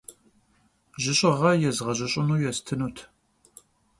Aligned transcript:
Жьыщӏыгъэ 1.01 1.51
езгъэжьыщӏыну 1.69 2.37
естынут. 2.51 2.97